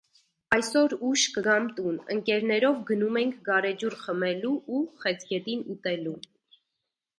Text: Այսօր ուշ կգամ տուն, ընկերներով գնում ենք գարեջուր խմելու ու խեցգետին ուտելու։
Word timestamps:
Այսօր 0.55 0.93
ուշ 1.09 1.25
կգամ 1.35 1.67
տուն, 1.79 1.99
ընկերներով 2.15 2.79
գնում 2.89 3.21
ենք 3.23 3.37
գարեջուր 3.51 3.99
խմելու 4.01 4.57
ու 4.79 4.83
խեցգետին 5.05 5.65
ուտելու։ 5.77 6.19